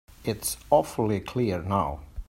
[0.25, 1.99] It's awfully clear now.